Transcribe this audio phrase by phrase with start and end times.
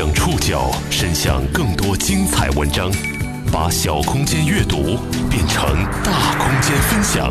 [0.00, 2.90] 将触角伸向更多精彩文章，
[3.52, 4.96] 把小空间阅读
[5.28, 7.30] 变成大空间分享。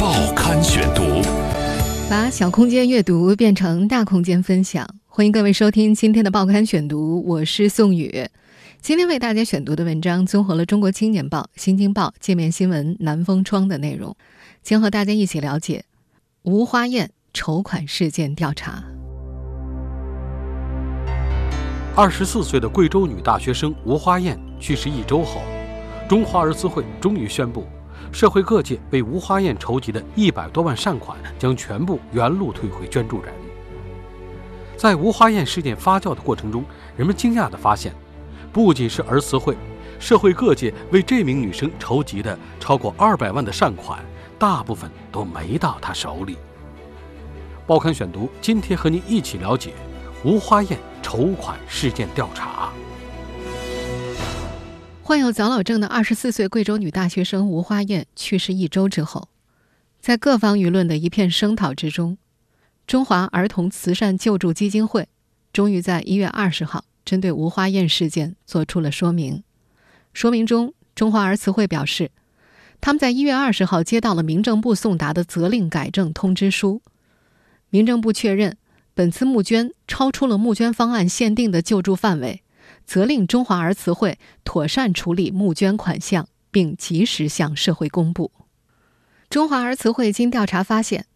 [0.00, 1.20] 报刊选读，
[2.08, 4.88] 把小空间阅读变成大空间分享。
[5.08, 8.26] 欢迎各位收听今天的报刊选读，我是宋宇。
[8.80, 14.16] 今天为大家选读的文章综合了《中国青年报》《新京报》《界面新闻》《南风窗》的内容，
[14.62, 15.84] 将和大家一起了解
[16.44, 18.82] 吴花艳筹款事件调查。
[21.98, 25.40] 二十四岁的贵州女大学生吴花艳去世一周后，
[26.08, 27.66] 中华儿慈会终于宣布，
[28.12, 33.34] 社会各界为吴花艳筹集的一百多万善款将全部原路退回捐助人。
[34.76, 36.64] 在吴花艳事件发酵的过程中，
[36.96, 37.92] 人们惊讶地发现，
[38.52, 39.56] 不仅是儿慈会，
[39.98, 43.98] 社会各界为这名女生筹集的超过二百万的善款，
[44.38, 46.38] 大部分都没到她手里。
[47.66, 49.72] 报刊选读，今天和您一起了解
[50.22, 50.78] 吴花艳。
[51.10, 52.70] 筹款事件调查。
[55.02, 59.30] 患有早老症的二十四岁贵州女大学生吴花艳去世一周之后，
[60.02, 62.18] 在各方舆论的一片声讨之中，
[62.86, 65.08] 中华儿童慈善救助基金会
[65.50, 69.42] 终于在一月二十号针对吴花艳事件做出了说明。
[70.12, 72.10] 说明中，中华儿慈会表示，
[72.82, 76.82] 他们在一月二十号接到了民政部送达的责令改正通知书，
[77.70, 78.58] 民政部确认。
[78.98, 82.42] 本次募捐超出了募捐方案限定的救助范围，
[82.84, 88.32] 责令中华儿慈会妥善处理募捐款项，并及时向社会公布。
[89.30, 91.06] 中华儿慈会经调查发现，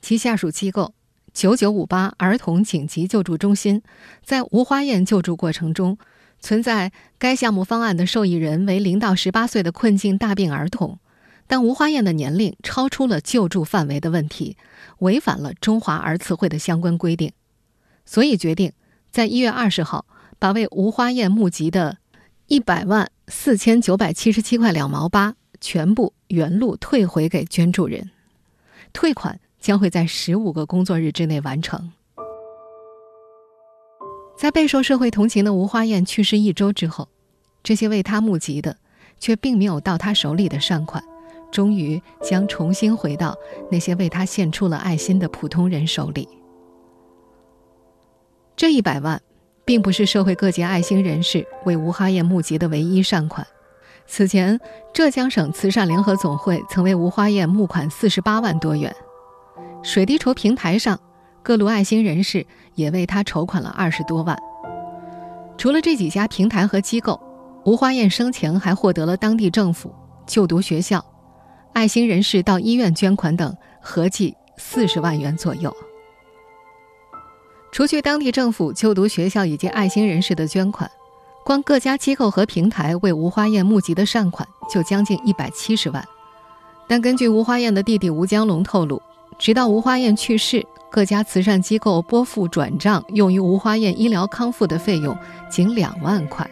[0.00, 0.94] 其下属机构
[1.34, 3.82] “九九五八儿童紧急救助中心”
[4.24, 5.98] 在吴花燕救助过程中，
[6.38, 11.00] 存在该项目方案的受益人为零到十八岁的困境大病儿童。
[11.48, 14.56] 但吴花燕的年龄超出了救助范围的问题，
[15.02, 17.32] 违反了中华儿慈会的相关规定，
[18.06, 18.72] 所以决定
[19.10, 20.06] 在一月二十号
[20.38, 21.98] 把为吴花艳募集的
[22.46, 28.10] 一百万四千九百七十七块两毛八全部原路退回给捐助人，
[28.92, 31.92] 退款将会在十五个工作日之内完成。
[34.38, 37.08] 在备受社会同情的吴花艳去世一周之后，
[37.62, 38.76] 这些为她募集的
[39.18, 41.02] 却并没有到她手里的善款。
[41.52, 43.36] 终于将重新回到
[43.70, 46.28] 那些为他献出了爱心的普通人手里。
[48.56, 49.20] 这一百万，
[49.64, 53.46] 并不是社会各界爱心人士为吴花艳募集的唯一善款。
[54.06, 54.58] 此前，
[54.92, 58.94] 浙江省慈善联合总会曾为吴花艳募款四十八万多元。
[59.82, 60.98] 水滴筹平台上，
[61.42, 64.36] 各路爱心人士也为他筹款了二十多万。
[65.58, 67.20] 除了这几家平台和机构，
[67.64, 69.94] 吴花艳生前还获得了当地政府、
[70.26, 71.04] 就读学校。
[71.72, 75.74] 爱心人士到医院捐款等，合计四十万元左右。
[77.72, 80.90] 除去当地政府、就读学校以及爱心人士的捐款，
[81.44, 86.06] 光各家机构和平台为吴花燕募集的善款就将近一百七十万。
[86.86, 89.00] 但根据吴花燕的弟弟吴江龙透露，
[89.38, 95.16] 直到吴花燕去世，各家慈善机构拨付转账用于吴花燕医疗康复的费用
[95.48, 96.48] 仅两万块。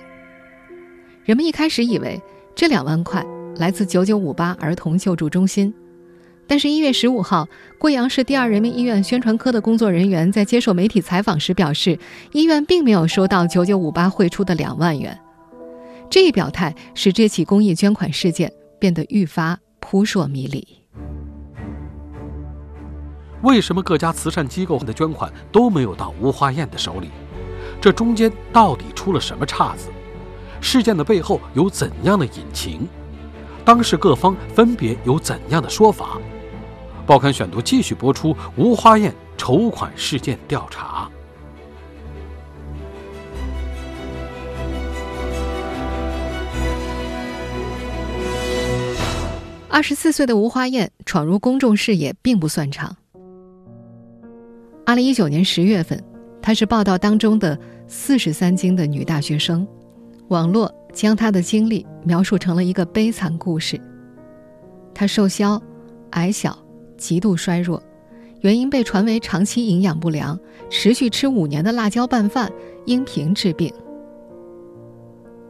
[1.25, 2.19] 人们一开始以为
[2.55, 3.23] 这两万块。
[3.57, 5.73] 来自九九五八儿童救助中心，
[6.47, 7.47] 但是，一月十五号，
[7.79, 11.99] 贵阳市第二人民医院宣传科的工作人员在接受媒体采访时表示，
[12.33, 15.19] 医院并没有收到九九五八汇出的两万元。
[16.09, 20.67] 这一表态使这起公益捐款事件变得愈发扑朔迷离。
[23.43, 27.11] 为什么各家慈善机构的捐款都没有到吴花艳的手里？
[27.81, 29.89] 这中间到底出了什么岔子？
[30.61, 32.89] 事件的背后有怎样的隐情？
[33.71, 36.19] 当事各方分别有怎样的说法？
[37.07, 41.09] 报刊选读继续播出吴花艳筹款事件调查。
[49.69, 52.97] 二十四岁的吴花艳闯入公众视野并不算长。
[54.85, 56.03] 二零一九年十月份，
[56.43, 59.65] 她是报道当中的四十三斤的女大学生，
[60.27, 60.80] 网络。
[60.93, 63.81] 将他的经历描述成了一个悲惨故事。
[64.95, 65.61] 他瘦削、
[66.11, 66.59] 矮小、
[66.97, 67.83] 极度衰弱，
[68.41, 70.39] 原因被传为长期营养不良，
[70.69, 72.51] 持续吃五年的辣椒拌饭，
[72.85, 73.73] 因贫致病。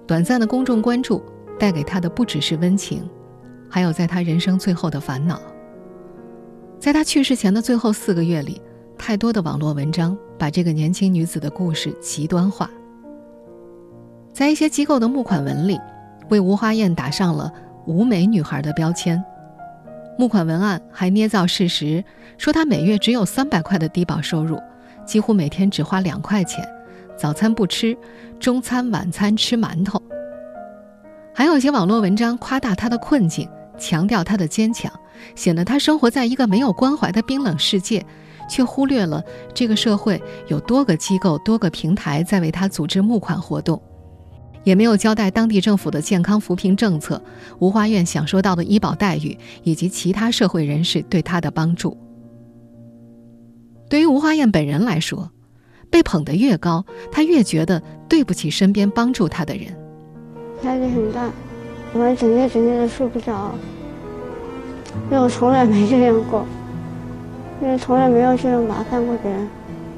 [0.07, 1.23] 短暂的公众关注
[1.59, 3.09] 带给他的不只是温情，
[3.69, 5.41] 还有在他人生最后的烦恼。
[6.79, 8.61] 在他去世前的最后四个月里，
[8.97, 12.71] 太多的网络文章把这个年轻女子的故事极端化。
[14.41, 15.79] 在一些机构的募款文里，
[16.31, 17.53] 为吴花艳打上了
[17.85, 19.23] “无美女孩”的标签。
[20.17, 22.03] 募款文案还捏造事实，
[22.39, 24.59] 说她每月只有三百块的低保收入，
[25.05, 26.67] 几乎每天只花两块钱，
[27.19, 27.95] 早餐不吃，
[28.39, 30.01] 中餐晚餐吃馒头。
[31.35, 33.47] 还有一些网络文章夸大她的困境，
[33.77, 34.91] 强调她的坚强，
[35.35, 38.03] 显得她生活在一个没有关怀的冰冷世界，
[38.49, 39.23] 却忽略了
[39.53, 43.79] 这个社会有多个机构、多个平台在为她组织募款活动，
[44.65, 47.23] 也没有交代当地政府的健康扶贫政策、
[47.59, 51.97] 吴花院享受到的医保待遇以及其他社会人士对他的帮助。
[53.89, 55.31] 对于吴花燕本人来说，
[55.91, 59.67] 被捧得越高，她越觉得对不起身边帮助她的人。
[60.63, 61.29] 压力很大，
[61.93, 63.53] 我整夜整夜的睡不着，
[65.11, 66.47] 因为我从来没这样过，
[67.61, 69.49] 因为从来没有这样麻烦过别人。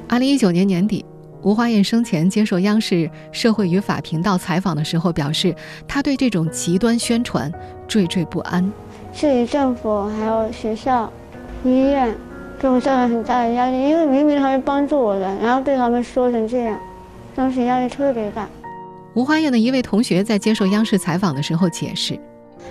[0.07, 1.05] 二零一九年年底，
[1.43, 2.95] 吴花燕生前接受央视
[3.31, 5.53] 《社会与法》频道采访的时候表示，
[5.87, 7.51] 她对这种极端宣传
[7.87, 8.71] 惴惴不安。
[9.13, 11.11] 市里政府还有学校、
[11.63, 12.15] 医院。
[12.59, 16.79] 给我造成很大的压力，因为明明他是帮助我的，然后被他们说成这样，
[17.35, 18.47] 当时压力特别大。
[19.15, 22.17] 吴花燕的一位同学在接受央视采访的时候解释：“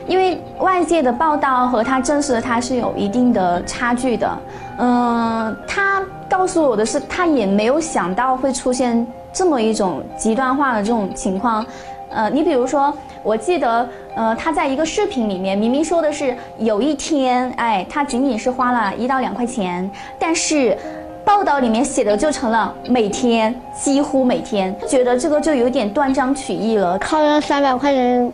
[0.09, 4.39] 因为外界的报道和他真实的他是有一定的差距的。
[4.79, 11.65] 嗯，他告诉我的是，他也没有想到会出现这么一种极端化的这种情况。
[12.09, 12.93] 呃，你比如说。”
[13.25, 19.89] 我记得，呃，他在一个视频里面明明说的是有一天，哎，他仅仅是花了一到两块钱，
[20.19, 20.77] 但是
[21.25, 26.99] 报道里面写的就成了每天，几乎每天，觉得这个就有点断章取义了。
[26.99, 28.33] 靠那三百块钱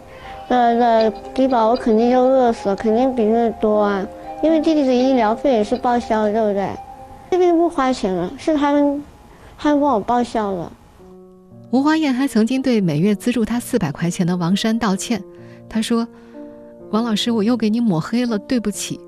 [0.48, 4.02] 的的低保，我肯定就饿死了，肯定比那多啊，
[4.40, 6.66] 因为弟弟的医疗费也是报销，对不对？
[7.30, 9.02] 这边不花钱了，是他们，
[9.58, 10.72] 他们帮我报销了。
[11.70, 15.22] 吴花燕还曾经对每月资助他四百块钱的王山道歉，
[15.68, 16.08] 他说
[16.90, 18.98] ：“王老师，我又给你抹黑了，对不起。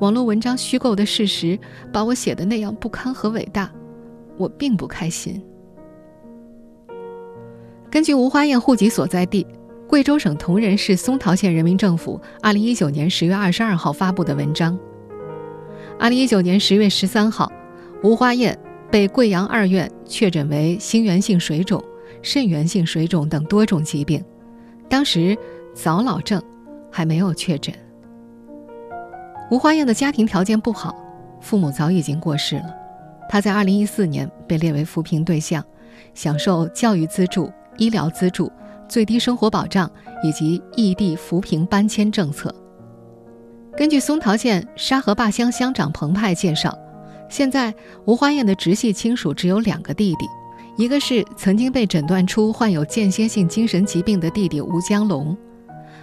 [0.00, 1.58] 网络文章虚构的事实，
[1.90, 3.70] 把我写的那样不堪和伟大，
[4.36, 5.42] 我并不开心。”
[7.90, 9.46] 根据吴花燕户籍所在地
[9.88, 14.78] 贵州省铜仁市松桃县人民政府二零一九年十月二十二号发布的文章，
[15.98, 17.50] 二零一九年十月十三号，
[18.02, 18.56] 吴花燕。
[18.88, 21.82] 被贵阳二院确诊为心源性水肿、
[22.22, 24.24] 肾源性水肿等多种疾病，
[24.88, 25.36] 当时
[25.74, 26.40] 早老症
[26.90, 27.74] 还没有确诊。
[29.50, 30.94] 吴花燕的家庭条件不好，
[31.40, 32.74] 父母早已经过世了。
[33.28, 35.62] 她在2014年被列为扶贫对象，
[36.14, 38.50] 享受教育资助、医疗资助、
[38.88, 39.90] 最低生活保障
[40.22, 42.54] 以及异地扶贫搬迁政策。
[43.76, 46.76] 根据松桃县沙河坝乡乡长彭湃介绍。
[47.28, 47.74] 现在，
[48.06, 50.26] 吴花燕的直系亲属只有两个弟弟，
[50.78, 55.36] 一个是曾经被诊断出患有间歇性精神疾病的弟弟吴江龙，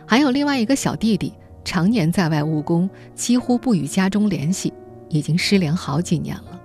[0.06, 1.34] 还有另外一个小弟弟
[1.66, 4.72] 常年在外务工，几乎不与家中联系，
[5.10, 6.62] 已经失联好几年了。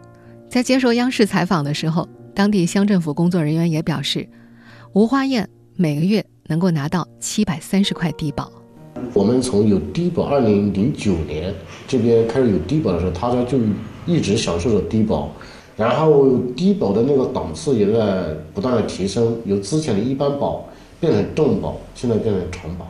[0.51, 4.29] 在接受央视采访的时候，当地乡政府工作人员也表示，
[4.93, 8.53] 吴花燕每个月能够拿到七百三十块低保。
[9.15, 11.55] 我们从有低保，二零零九年
[11.87, 13.59] 这边开始有低保的时候，他家就。
[14.07, 15.31] 一直享受着低保，
[15.77, 20.67] 然后低保的那个档次也在不断的提升，由之前的一般保
[20.99, 22.89] 变成重保，现在变成重保。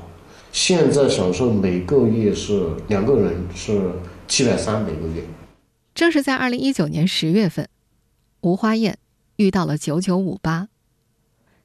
[0.53, 3.91] 现在享受每个月是两个人是
[4.29, 5.25] 七百三每个月。
[5.93, 7.69] 正是在二零一九年十月份，
[8.43, 8.97] 吴花燕
[9.39, 10.69] 遇到了九九五八。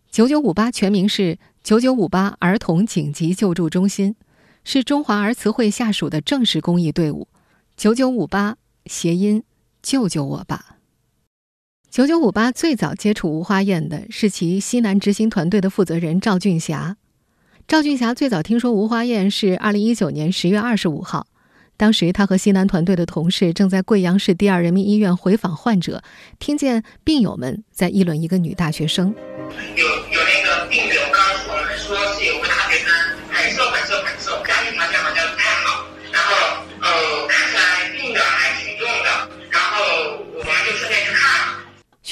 [0.09, 4.15] 九九五八全名是九九五八儿童紧急救助中心，
[4.63, 7.27] 是中华儿慈会下属的正式公益队伍。
[7.75, 8.57] 九九五八。
[8.85, 9.43] 谐音
[9.81, 10.75] “救救我吧”。
[11.89, 16.97] 九九五八最早接触吴花燕的是其西南执行团队的负责人赵俊霞。
[17.65, 21.27] 赵俊霞最早听说吴花燕是二零一九年十月二十五号，
[21.77, 26.03] 当时他和西南团队的同事正在贵阳市第二人民医院回访患者，
[26.39, 29.15] 听见病友们在议论一个女大学生。
[29.77, 31.32] 有有那个病友告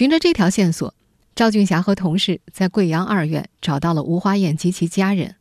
[0.01, 0.95] 循着这条线索，
[1.35, 5.35] 赵俊霞和同事在贵阳二院找到了吴花燕及其家人。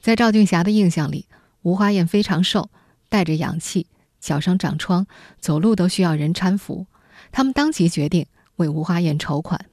[0.00, 1.26] 在赵俊霞的印象里，
[1.62, 2.70] 吴花燕非常瘦，
[3.08, 3.86] 带着氧气，
[4.18, 5.06] 脚上长疮，
[5.38, 6.88] 走路都需要人搀扶。
[7.30, 8.26] 他们当即决定
[8.56, 9.66] 为吴花燕筹款，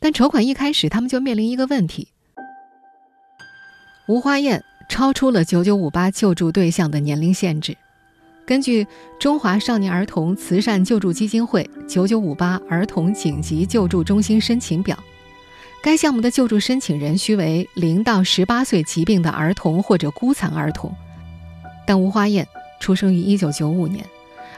[0.00, 2.08] 但筹款一开始，他们就面临一个问题：
[4.08, 7.78] 吴花燕超出了9958救助对象的年龄限制。
[8.46, 8.86] 根据
[9.18, 14.96] 中华少年儿童慈善救助基金会九九五八儿童紧急救助中心申请表，
[15.82, 20.94] 该项目的救助申请人需为零到十八岁疾病的儿童或者孤残儿童。
[21.84, 22.46] 但吴花燕
[22.78, 24.06] 出生于一九九五年，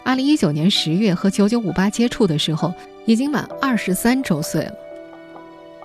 [0.04, 2.74] 二零一九年十月和九九五八接触的时候，
[3.06, 4.74] 已经满二十三周岁了。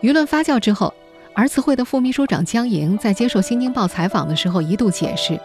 [0.02, 0.94] 舆论发酵之后，
[1.34, 5.40] 儿慈会的副秘书长江莹在接受《新京报》采访的时候一度解释。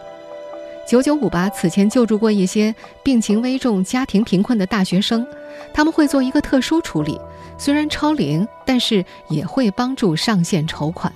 [0.89, 5.23] 九九五八此前救助过一些病情危重、家庭贫困的大学生，
[5.71, 7.21] 他们会做一个特殊处理，
[7.59, 11.13] 虽然超龄，但是也会帮助上线筹款。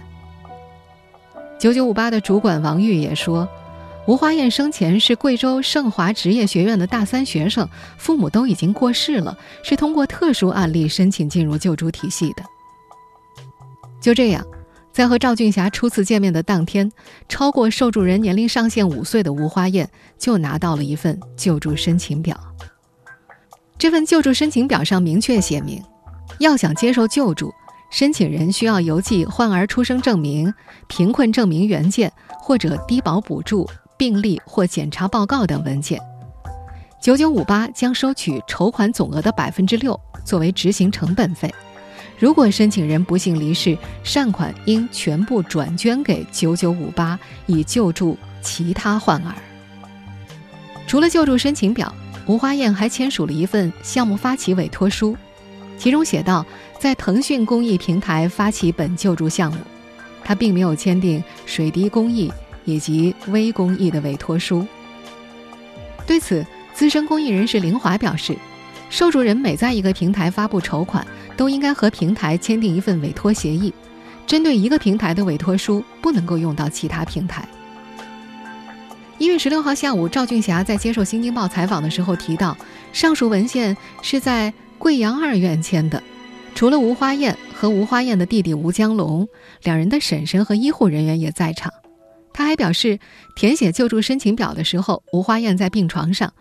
[1.57, 3.49] 九九五八的主管王玉也说，
[4.05, 12.43] 吴花燕生前是贵州盛华职业学院的大三学生，父母都已经过世了，是通过特殊案例申请进入救助体系的。
[13.99, 14.45] 就这样。
[14.93, 16.89] 在和赵俊霞初次见面的当天，
[17.27, 22.39] 超过受助人年龄上限五岁的吴花燕就拿到了一份救助申请表。
[23.75, 25.83] 这份救助申请表上明确写明，
[26.37, 27.51] 要想接受救助，
[27.89, 30.53] 申请人需要邮寄患儿出生证明、
[30.87, 35.99] 贫困证明原件或者低保补助、病历或检查报告等文件。
[37.01, 41.51] 九九五八将收取筹款总额的百分之六作为执行成本费。
[42.19, 49.35] 如果申请人不幸离世，善款应全部转捐给九九五八，以救助其他患儿。
[50.87, 51.93] 除了救助申请表，
[52.25, 55.17] 吴花燕还签署了一份项目发起委托书，
[55.77, 56.45] 其中写道：
[56.79, 59.57] 在腾讯公益平台发起本救助项目，
[60.23, 62.31] 他并没有签订水滴公益
[62.63, 64.65] 以及微公益的委托书。
[66.05, 68.37] 对此，资深公益人士林华表示。
[68.93, 71.03] 受助人每在一个平台发布筹款，
[71.35, 73.73] 都应该和平台签订一份委托协议。
[74.27, 77.43] 针对一个平台的委托书，不能够用到其他平台。
[79.17, 82.55] 一月十六号下午，赵俊霞在接受《新京报》采访的时候提到，
[82.91, 86.03] 上述文献是在贵阳二院签的。
[86.53, 89.27] 除了吴花燕和吴花燕的弟弟吴江龙，
[89.63, 91.73] 两人的婶婶和医护人员也在场。
[92.31, 92.99] 他还表示，
[93.35, 96.31] 填写救助申请表的时候，吴花燕在病床上。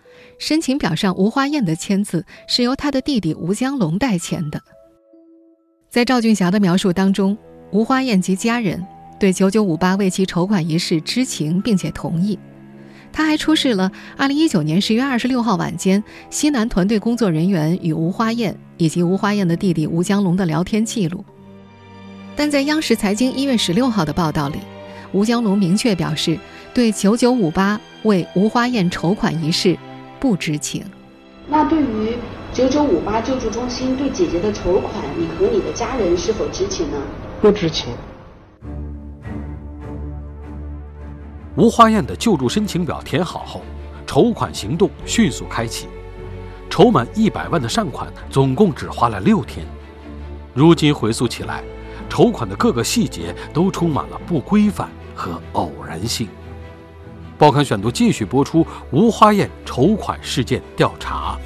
[0.43, 4.61] 申请表上吴花燕的签字是由他的弟弟吴江龙代签的。
[5.89, 7.39] 在赵俊霞的描述当中，
[7.71, 8.85] 吴花燕及家人
[9.21, 12.37] 对九九五八为其筹款一事知情并且同意。
[13.13, 21.25] 他还出示了二零一九年十月二十六号晚间西南团队工作人员与吴花燕以及吴花燕的弟弟吴江龙的聊天记录。
[22.35, 24.59] 但在央视财经一月十六号的报道里，
[25.13, 26.37] 吴江龙明确表示
[26.75, 29.79] 对九九五八为吴花燕筹款一事。
[30.23, 30.85] 不知情。
[31.49, 32.17] 那对于
[32.53, 36.97] 九九五八救助中心对姐姐的筹款，你和你的家人是否知情呢？
[37.41, 37.93] 不知情。
[41.57, 43.63] 吴花燕的救助申请表填好后，
[44.07, 45.89] 筹款行动迅速开启，
[46.71, 49.67] 筹满一百万的善款总共只花了六天。
[50.55, 51.65] 如今回溯起来，
[52.09, 56.29] 筹款的各个细节都充满了不规范和偶然性。
[57.43, 61.37] 报刊选读继续播出吴花燕筹款事件调查。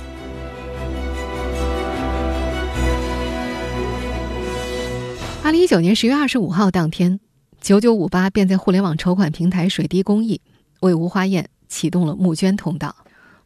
[5.42, 7.18] 二零一九年十月二十五号当天，
[7.62, 10.42] 九九五八便在互联网筹款平台水滴公益
[10.80, 12.94] 为吴花燕启动了募捐通道，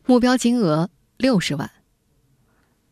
[0.04, 1.70] 目标金额六十万。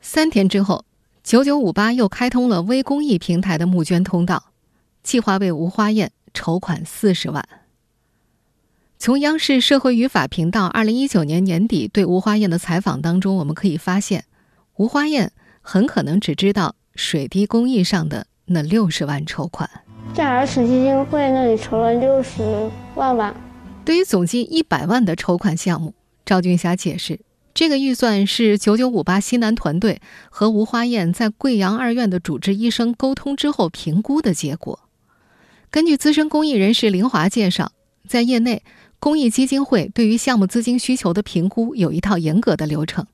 [0.00, 0.84] 三天之后，
[1.24, 4.52] 九九五八又开通了微公益平台的募捐通道，
[5.02, 7.44] 计划为吴花燕筹款四十万。
[9.00, 14.24] 从央视社会与法频道二零一九年年底对吴花燕的采访当中，我们可以发现，
[14.74, 15.30] 吴花燕
[15.62, 19.70] 很可能只知道水滴公益上的那六十万筹款，
[20.12, 23.32] 在儿慈基金会那里筹了六十万吧。
[23.84, 25.94] 对于总计一百万的筹款项目，
[26.26, 27.20] 赵俊霞解释，
[27.54, 34.80] 这个预算是九九五八西南团队和吴花燕在贵阳二院的主治医生沟通之后评估的结果。
[35.70, 37.70] 根据资深公益人士林华介绍，
[38.04, 38.64] 在业内。
[39.00, 43.06] 公益基金会对于项目资金需求的评估有一套严格的流程，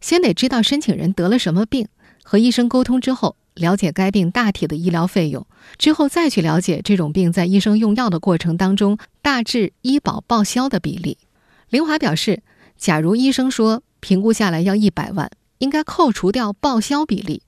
[0.00, 1.88] 先得知道申请人得了什么病，
[2.22, 5.46] 和医生沟通之后，了解该病大体的医疗费用，
[5.78, 11.16] 之后再去了解这种病在医生用药的过程当中大致医保报销的比例。
[11.70, 12.42] 林华表示，
[12.76, 17.42] 假如医生说评估下来要一百万，应该扣除掉报销比例。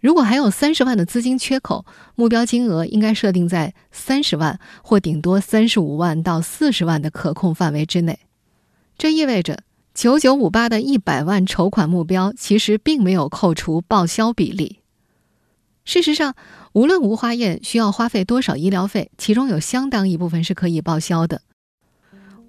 [0.00, 8.20] 如果还有三十万的资金缺口，目标金额应该设定在三十万或顶多三十五万到四十万的可控范围之内。
[8.96, 9.64] 这意味着
[9.94, 14.78] 九九五八的一百万筹款目标其实并没有扣除报销比例。
[15.84, 16.34] 事实上，
[16.74, 21.42] 无论吴花燕需要花费多少医疗费，其中有相当一部分是可以报销的。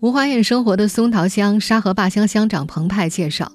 [0.01, 3.51] 吴花燕生活的松桃乡沙河坝乡乡长彭湃介绍，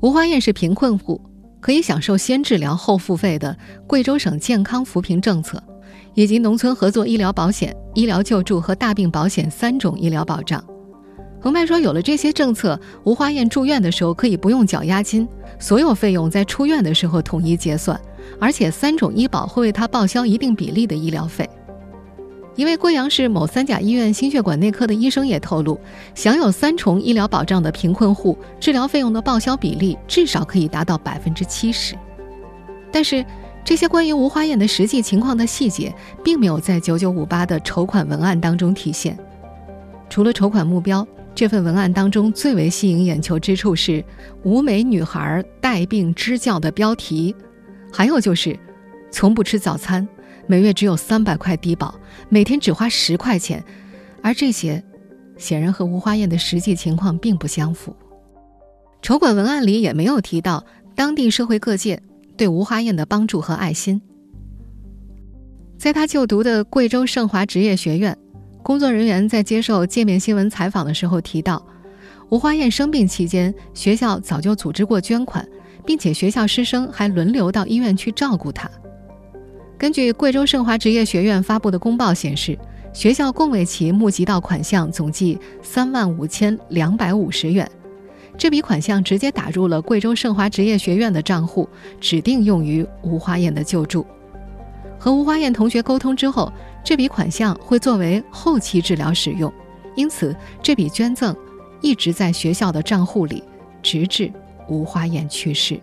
[0.00, 1.20] 吴花燕是贫困户。
[1.64, 3.56] 可以享受先治疗后付费的
[3.86, 5.62] 贵州省健康扶贫政策，
[6.12, 10.62] 以及农村合作医疗保险、医疗救助和大病保险三种医疗保障。
[11.40, 15.26] 澎湃说，有了这些政策，吴花燕住院的时候可以不用缴押金，
[15.58, 17.98] 所有费用在出院的时候统一结算，
[18.38, 21.48] 而且三种医保会为她报销一定比例的医疗费。
[22.56, 25.78] 一位贵阳市某三甲医院心血管内科的医生也透露，
[26.14, 31.96] 享有三重医疗保障的贫困户，治疗费用的报销比例至少可以达到百分之七十。
[32.92, 33.24] 但是，
[33.64, 39.18] 这些关于吴花燕的实际情况的细节，并没有在九九五八的筹款文案当中体现。
[40.08, 41.06] 除了筹款目标。
[41.36, 44.04] 这份文案当中最为吸引眼球之处是
[44.44, 47.34] “吴美女孩带病支教”的标题，
[47.92, 48.56] 还有就是
[49.10, 50.06] “从不吃早餐，
[50.46, 51.94] 每月只有三百块低保，
[52.28, 53.64] 每天只花十块钱”，
[54.22, 54.82] 而这些
[55.36, 57.94] 显然和吴花燕的实际情况并不相符。
[59.02, 62.02] 筹款文案里也没有提到当地社会各界
[62.36, 64.00] 对吴花燕的帮助和爱心。
[65.76, 68.16] 在她就读的贵州盛华职业学院。
[68.62, 71.62] 工作人员在接受界面新闻采访的时候提到，
[72.30, 75.46] 吴花燕生病期间，学校早就组织过捐款，
[75.84, 78.70] 并且学校师生还轮流到医院去照顾她。
[79.76, 82.58] 根据贵州盛华职业学院发布的公报显示，
[82.92, 87.68] 学校共为其募集到款项总计三万五千两百五十元，
[88.38, 91.68] 这笔款项直接打入了贵州盛华职业学院的账户，
[92.00, 94.06] 指定用于吴花燕的救助。
[94.98, 96.52] 和吴花燕同学沟通之后。
[96.86, 99.50] 这笔款项会作为后期治疗使用，
[99.96, 101.34] 因此这笔捐赠
[101.80, 103.42] 一直在学校的账户里，
[103.82, 104.30] 直至
[104.68, 105.80] 吴花燕去世。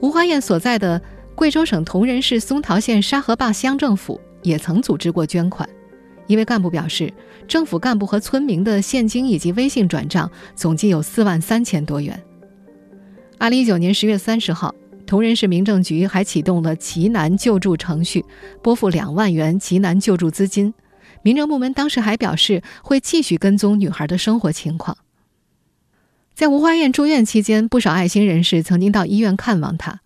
[0.00, 1.02] 吴花燕所在的
[1.34, 5.68] 贵州省铜仁市松桃县沙河坝乡政府也曾组织过捐款。
[6.26, 7.12] 一位干部表示，
[7.48, 12.22] 政府干部和村民的现金以及微信转账总计有四万三千多元。
[13.38, 14.74] 二零一九年十月三十号。
[15.04, 18.24] 铜仁市民政局还启动了急难救助程序，
[18.62, 20.72] 拨付两万元急难救助资金。
[21.22, 24.96] 民政部门当时还表示会继续跟踪女孩的生活情况。
[26.32, 30.00] 在吴花艳住院期间，不少爱心人士曾经到医院看望她。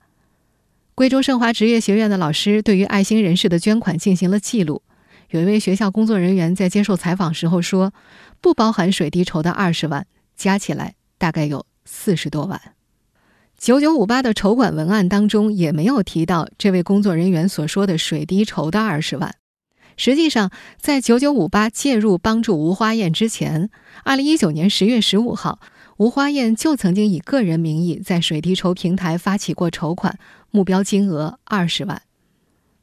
[0.96, 4.80] 贵州盛华职业学院的老师对于爱心人士的捐款进行了记录。
[5.28, 7.92] 有一位学校工作人员在接受采访时候说
[8.40, 12.58] ：“不包含水滴筹的二十万，加起来大概有四十多万。”
[13.60, 19.34] 九九五八的筹款文案当中也没有提到这位工作人员所说的水滴筹的二十万。
[19.98, 23.68] 实际上，在九九五八介入帮助吴花燕之前，
[24.02, 25.60] 二零一九年十月十五号，
[25.98, 30.18] 吴花燕就曾经以个人名义在水滴筹平台发起过筹款，
[30.50, 32.02] 目标金额二十万。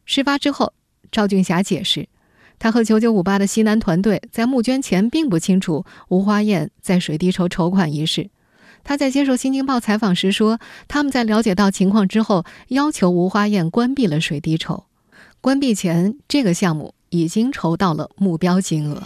[0.06, 0.74] 事发之后，
[1.12, 2.10] 赵俊霞解释，
[2.58, 8.32] 他和九九五八的西南团队在募捐前并不清楚吴花燕在水滴筹筹款一事。
[8.84, 14.86] 他在接受《新京报》采访时说：“他们在了解到情况之后，要求吴花燕关闭了水滴筹。
[15.40, 19.04] 关闭前，这个项目已经筹到了目标金额，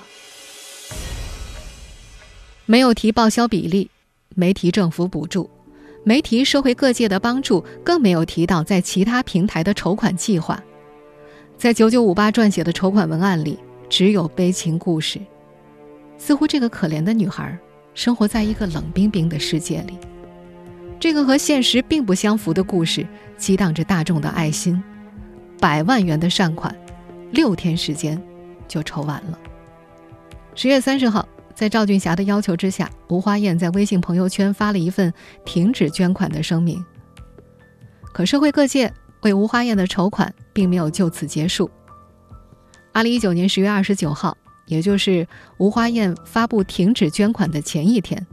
[2.65, 3.91] 没有提报销比例，
[4.39, 5.49] 没提政府补助，
[6.03, 10.63] 没提社会各界的帮助，更没有提到在其他平台的筹款计划。
[11.57, 13.57] 在九九五八撰写的筹款文案里，
[13.89, 15.19] 只有悲情故事，
[16.19, 17.57] 似乎这个可怜的女孩。”
[17.95, 19.97] 生活在一个冷冰冰的世界里，
[20.99, 23.03] 这个和现实并不相符的故事
[23.37, 24.79] 激荡着大众的爱心。
[25.59, 26.75] 百万元的善款，
[27.31, 28.21] 六天时间
[28.67, 29.39] 就筹完了。
[30.53, 35.11] 十月三十号，在赵俊霞的要求之下，吴花燕在微信朋友圈发了一份
[35.43, 36.85] 停止捐款的声明。
[38.13, 38.93] 可社会各界
[39.23, 41.67] 为吴花燕的筹款并没有就此结束。
[42.93, 44.37] 二零一九年十月二十九号。
[44.67, 45.25] 也就是
[45.59, 48.27] 吴花燕发布停止捐款的前一天，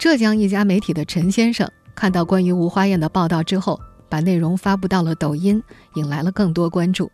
[0.00, 5.62] 浙江一家媒体的陈先生看到关于吴花燕的报道之后，把内容发布到了抖音，
[5.94, 7.08] 引来了更多关注。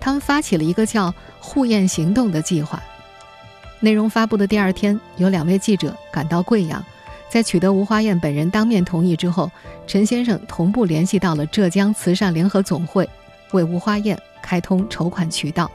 [0.00, 2.82] 他们发起了一个叫“护燕行动”的计划。
[3.80, 6.84] 内容发布的第二天，有两位记者赶到贵阳，
[7.28, 9.50] 在取得吴花燕本人当面同意之后，
[9.86, 13.08] 陈先生同步联系到了浙江慈善联合总会，
[13.52, 15.70] 为吴花燕开通筹款渠道。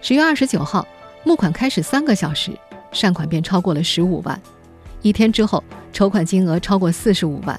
[0.00, 0.86] 十月二十九号。
[1.24, 2.50] 募款开始三个小时，
[2.90, 4.42] 善款便超过了十五万。
[5.02, 5.62] 一天之后，
[5.92, 7.56] 筹款金额超过四十五万。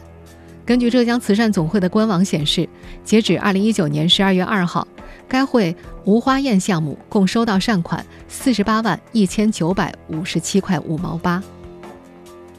[0.66, 2.68] 根据浙江慈善总会的官网显示，
[3.06, 4.86] 截止二零一九年十二月二号，
[5.34, 11.42] 该会无花宴项目共收到善款四十八万一千九百五十七块五毛八。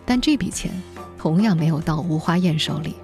[0.04, 0.72] 但这笔钱
[1.16, 2.96] 同样没有到无花宴手里。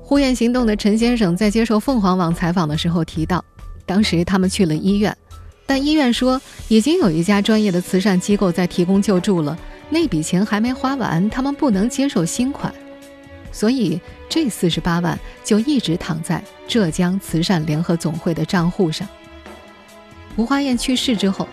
[0.00, 3.44] 护燕行动的陈先生在接受凤凰网采访的时候提到，
[3.84, 5.12] 当时他们去了医院。
[5.66, 9.58] 但医院说，已经有一家专业的慈善机构在提供救助了，
[9.90, 12.72] 那笔钱还没花完，他们不能接受新款，
[13.54, 19.06] 所以这四十八万就一直躺在浙江慈善联合总会的账户上。
[20.36, 21.46] 吴花燕去世之后，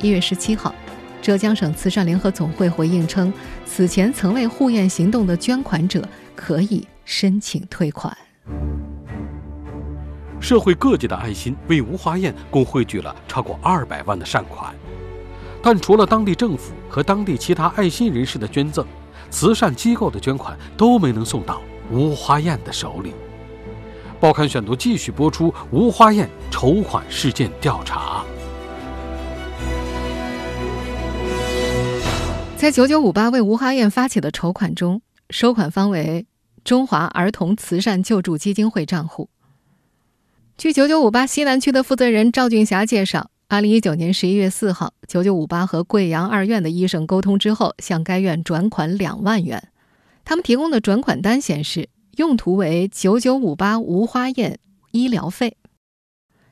[0.00, 0.74] 一月十七号，
[1.22, 3.32] 浙江省慈善联合总会回应称，
[3.64, 8.14] 此前曾为护燕行动的捐款者可以申请退款。
[10.40, 14.74] 社会各界的爱心为吴华燕共汇聚了超过二百万的善款，
[15.62, 18.84] 但除了当地政府和当地其他爱心人士的捐赠，
[19.30, 21.60] 慈善机构的捐款都没能送到
[21.90, 23.12] 吴花燕的手里。
[24.20, 28.24] 报刊选读继续播出吴花燕筹款事件调查。
[32.56, 36.26] 在九九五八为吴花燕发起的筹款中，收款方为
[36.64, 39.28] 中华儿童慈善救助基金会账户。
[40.56, 49.68] 据九九五八西南区的负责人赵俊霞介绍，二零一九年十一月四号，九九五八和贵阳二院的医生沟通之后，向该院转款两万元。
[50.24, 54.58] 他们提供的转款单显示，用途为九九五八吴花宴
[54.90, 55.56] 医疗费。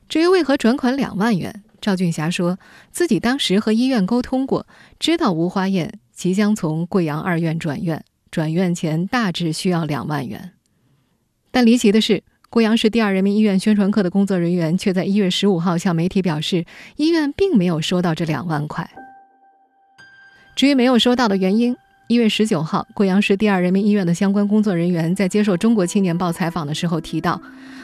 [0.07, 2.57] 至于为何转款两万元，赵俊霞说
[2.89, 4.65] 自己当时和医院沟通过，
[4.97, 5.99] 知道吴花燕。
[6.13, 10.53] 即将从贵阳二院转院，转院前大致需要两万元。
[11.51, 16.65] 但离奇的是，贵阳市第二人民医院宣传科的工作人员却在一月十五号向媒体表示，
[16.97, 18.87] 医院并没有收到这两万块。
[20.55, 21.75] 至于没有收到的原因，
[22.07, 27.41] 一月十九号，贵阳市第二人民医院的相关工作人员在接受《中国青年报》采访的时候提到，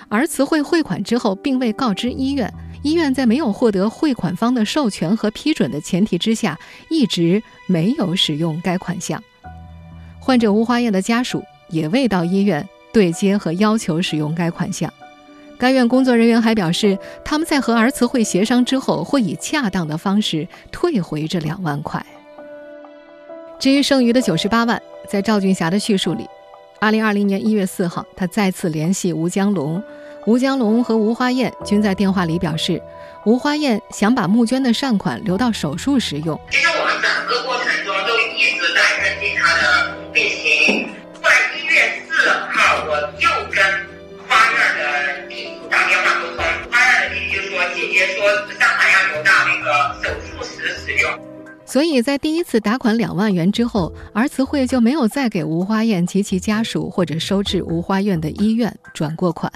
[0.08, 2.54] 儿慈会汇款之后，并未告知医院。
[2.84, 6.60] 医院在没有获得汇款方的授权和批准的前提之下，
[6.92, 9.20] 一直没有使用该款项。
[10.20, 14.92] 患者吴花燕的家属也未到医院对接和要求使用该款项。
[15.58, 22.06] 该院工作人员还表示，他们在和儿慈会协商之后，会以恰当的方式退回这两万块。
[23.60, 26.26] 至于剩余的九十八万，在赵俊霞的叙述里，
[26.80, 29.84] 二零二零年一月四号，他再次联系吴江龙。
[30.26, 32.82] 吴江龙和吴花燕均在电话里表示，
[33.26, 36.40] 吴花燕想把募捐的善款留到手术时用。
[36.52, 38.99] 其实我们整个过程中都一直在
[42.20, 43.64] 四号，我又跟
[44.28, 48.28] 花院的弟弟打电话沟通，花院的弟弟就说：“姐姐说
[48.60, 51.10] 上海要留到那个手术时使用。”
[51.66, 59.50] 所以在第一次打款两万元之后，儿慈会就没有再给吴花燕及其家属或者收治吴花院的医院转过款。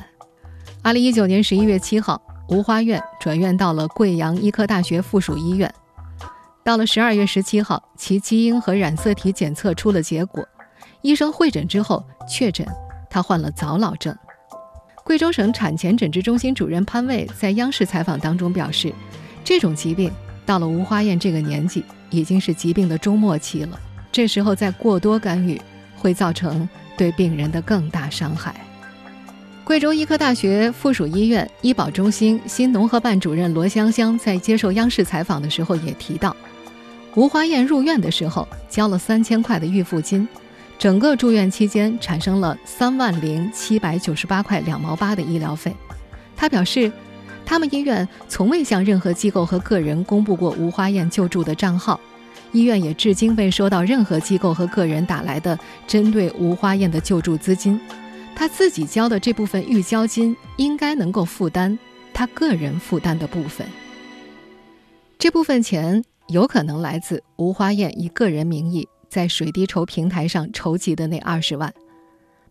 [0.81, 5.69] 二零一九年十一月七号，吴花院转院到了贵阳医科大学附属医院。
[6.63, 10.47] 到了十二月十七号，其基因和染色体检测出了结果，
[11.03, 12.65] 医生会诊之后确诊
[13.09, 14.17] 他患了早老症。
[15.03, 18.91] 贵州省产前诊治中心主任潘卫在央视采访当中表示，
[19.43, 20.09] 这种疾病
[20.45, 23.77] 到了吴花燕这个年纪，已经是疾病的终末期了。
[24.13, 25.61] 这时候再过多干预，
[25.97, 28.55] 会造成对病人的更大伤害。
[29.65, 36.33] 贵州医科大学附属医院医保中心新农合办主任罗香香在接受央视采访的时候也提到，
[37.15, 40.25] 吴花燕入院的时候交了三千块的预付金，
[40.77, 45.73] 整个住院期间产生了三万零七百九十八块两毛八的医疗费。
[46.35, 46.91] 他表示，
[47.45, 51.99] 他们医院从未向任何机构和个人公布过吴花燕救助的账号，
[52.51, 55.57] 医院也至今未收到任何机构和个人打来的
[55.87, 57.79] 针对吴花燕的救助资金。
[58.35, 61.77] 他自己交的这部分预交金应该能够负担
[62.13, 63.65] 他个人负担的部分。
[65.19, 71.71] 这部分钱有可能来自吴花燕以个人名义在水滴筹平台上筹集的那二十万。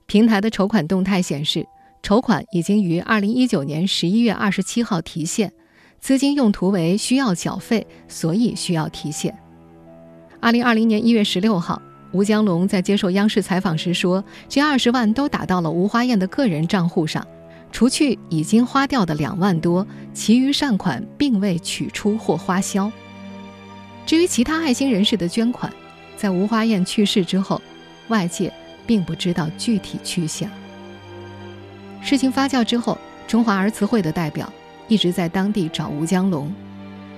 [0.06, 1.66] 平台的筹款动态显示，
[2.04, 5.52] 筹款已经于二零一九年十一月二十七号提现，
[5.98, 9.36] 资金用途为需要缴费，所以需要提现。
[10.38, 11.82] 二零二零年一月十六号。
[12.12, 17.26] 吴江龙在接受央视采访时说：“这二十万都打到了吴花燕的个人账户上，
[17.72, 22.92] 除去已经花掉的两万多，其余善款并未取出或花销。
[24.04, 25.72] 至于其他爱心人士的捐款，
[26.22, 27.60] 在吴花燕去世之后，
[28.06, 28.52] 外界
[28.86, 30.48] 并不知道具体去向。
[32.00, 34.48] 事情发酵之后，中华儿慈会的代表
[34.86, 36.54] 一直在当地找吴江龙。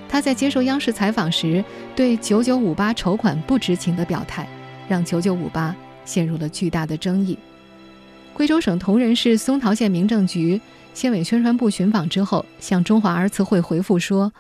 [0.09, 1.63] 他在接受央视采访时，
[1.95, 4.49] 对九九五八筹款不知情的表态。”
[4.89, 7.39] 让九九五八陷入了巨大的争议。
[8.33, 10.59] 贵州省铜仁市松桃县民政局
[10.95, 14.33] 县委宣传部寻访之后，向中华儿慈会回复说：“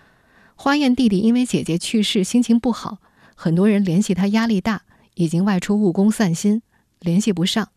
[0.57, 2.97] 花燕弟弟因为姐姐去世，心情不好，
[3.35, 4.83] 很多人联系他压力大，
[5.15, 6.63] 已经外出务工散心，
[7.01, 7.69] 联系不上。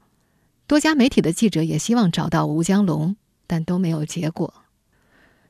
[0.65, 3.15] 多家媒体的记者也希望找到吴江龙，
[3.45, 4.53] 但都没有结果。”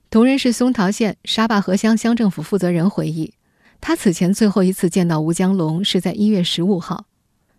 [0.10, 3.34] 铜仁市松桃县沙坝河乡乡政府负责人回忆。
[3.82, 7.06] 他此前最后一次见到吴江龙是在一月十五号，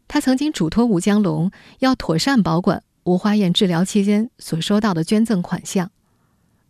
[0.09, 5.91] 他曾经嘱托吴江龙要妥善保管吴花燕治疗期间所收到的捐赠款项。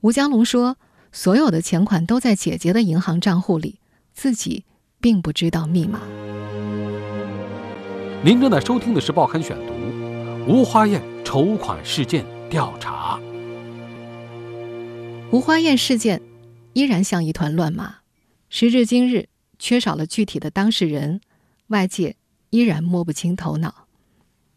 [0.01, 0.77] 吴江龙说，
[1.13, 3.79] 所有的钱款都在姐姐的银行账户里，
[4.13, 4.65] 自己
[5.01, 6.01] 并不知道密码。
[8.23, 9.73] 您正在收听的是《报刊选读》，
[10.47, 13.21] 吴花燕筹款事件调查。
[15.31, 16.21] 吴花燕事件
[16.73, 17.99] 依然像一团乱麻，
[18.49, 21.21] 时至今日，缺少了具体的当事人，
[21.69, 22.17] 外界
[22.51, 23.87] 依然摸不清头脑。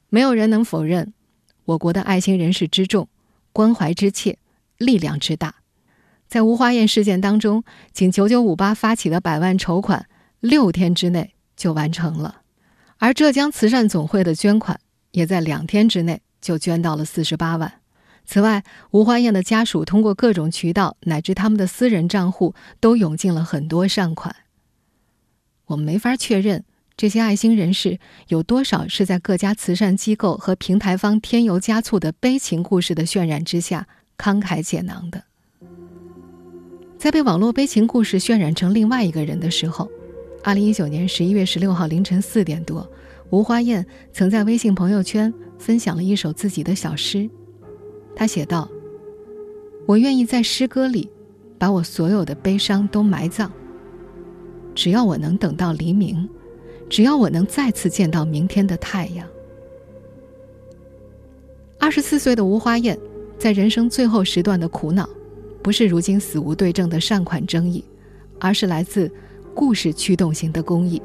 [0.10, 1.14] 没有人能否认，
[1.66, 3.08] 我国的爱心人士之众，
[3.54, 4.38] 关怀之切，
[4.78, 5.56] 力量之大。
[6.28, 10.08] 在吴花燕事件当中，仅九九五八发起的百万筹款，
[10.42, 12.42] 六天之内就完成了。
[12.98, 14.80] 而浙江慈善总会的捐款
[15.12, 17.82] 也在两天之内就捐到了四十八万。
[18.26, 24.36] 此外，吴花燕的家属通过各种渠道乃至他们的私人账户都涌进了很多善款。
[25.66, 26.64] 我们没法确认
[26.96, 35.24] 这些爱心人士有多少是在各家慈善机构和平台方添油加醋的悲情故事的渲染之下慷慨解囊的。
[37.00, 39.90] 在被网络悲情故事渲染成另外一个人的时候。
[40.44, 42.90] 二零一九年十一月十六号凌晨四点多，
[43.30, 47.30] 吴花燕曾在微信朋友圈分享了一首自己的小诗。
[48.16, 48.68] 她写道
[49.86, 51.08] ：“我愿意在诗歌里，
[51.60, 53.52] 把我所有的悲伤都埋葬。
[54.74, 56.28] 只要我能等到黎明，
[56.90, 59.28] 只要我能再次见到明天的太阳。”
[61.78, 62.98] 二十四岁的吴花燕，
[63.38, 65.08] 在人生最后时段的苦恼，
[65.62, 67.86] 不是如今死无对证的善款争议，
[68.40, 69.12] 而是来自。
[69.54, 71.02] 故事驱动型的公益，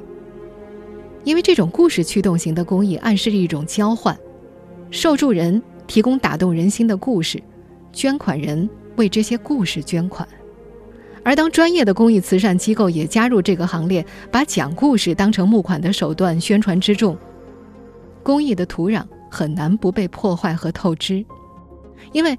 [1.24, 4.16] 因为这种故事驱动型的公益暗示着一种交换：
[4.90, 7.42] 受助人提供打动人心的故事，
[7.92, 10.26] 捐款人为这些故事捐款。
[11.22, 17.16] 而当专业的公益慈善机构也加入这个行列，把讲故事当成募款的手段宣传之众，
[18.22, 21.24] 公益的土壤很难不被破坏和透支，
[22.12, 22.38] 因为。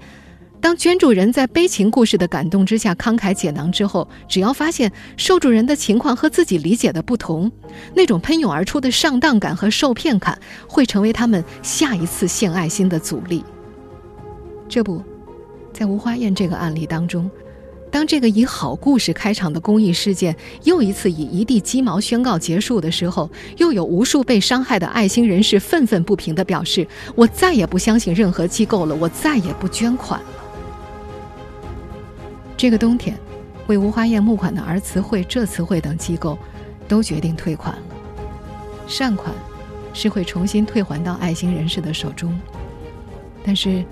[0.60, 7.50] 当捐助人在悲情故事的感动之下慷慨解囊之后，只要发现受助人的情况和自己理解的不同，
[7.94, 13.44] 那种喷涌而出的上当感和受骗感会成为他们下一次献爱心的阻力。
[14.68, 15.02] 这不，
[15.72, 17.30] 在吴花燕这个案例当中，
[17.90, 30.28] 当这个以好故事开场的公益事件又一次以一地鸡毛宣告结束的时候，又有无数被伤害的爱心人士愤愤不平地表示：“我再也不相信任何机构了，我再也不捐款了。”
[32.58, 33.16] 这个冬天，
[33.68, 36.36] 为吴花燕募款的儿慈会、浙慈会等机构，
[36.88, 37.82] 都决定退款了。
[38.88, 39.32] 善款
[39.94, 42.38] 是会重新退还到爱心人士的手中，
[43.46, 43.86] 但是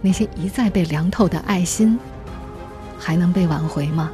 [0.00, 1.96] 那些一再被凉透的爱心，
[2.98, 4.10] 还能被挽回吗？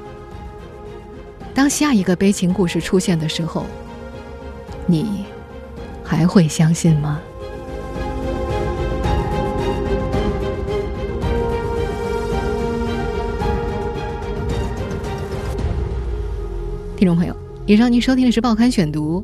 [1.54, 3.64] 当下一个悲情故事出现的时候，
[4.86, 5.24] 你
[6.04, 7.18] 还会相信吗？
[17.00, 17.34] 听众朋友，
[17.66, 19.22] 以上您收听的是《报刊选读》，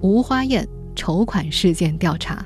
[0.00, 0.66] 吴花燕
[0.96, 2.44] 筹款事件调查。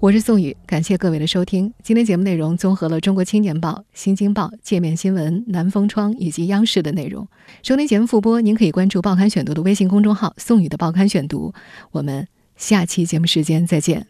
[0.00, 1.72] 我是宋宇，感谢各位的收听。
[1.80, 7.24] 今天节目内容综合了《中国青年报》《新京报》《界面新闻》《南风窗》以及央视的内容。
[7.62, 11.54] 收听节目复播，您可以关注《报刊选读》的微信公众号“宋宇的报刊选读”。
[11.92, 14.08] 我们下期节目时间再见。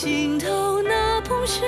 [0.00, 1.66] 心头那捧雪